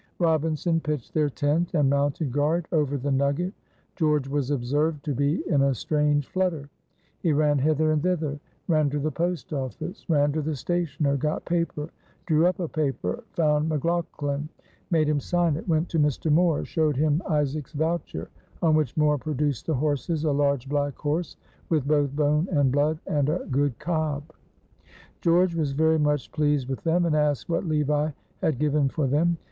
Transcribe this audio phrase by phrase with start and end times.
[0.17, 3.53] Robinson pitched their tent and mounted guard over the nugget.
[3.95, 6.69] George was observed to be in a strange flutter.
[7.19, 8.39] He ran hither and thither.
[8.67, 11.91] Ran to the post office ran to the stationer got paper
[12.25, 14.49] drew up a paper found McLaughlan
[14.89, 16.31] made him sign it went to Mr.
[16.31, 18.29] Moore showed him Isaac's voucher;
[18.63, 21.37] on which Moore produced the horses, a large black horse
[21.69, 24.23] with both bone and blood, and a good cob.
[25.21, 28.09] George was very much pleased with them, and asked what Levi
[28.41, 29.37] had given for them.